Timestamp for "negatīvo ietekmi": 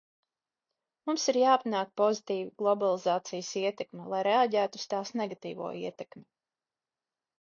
5.23-6.27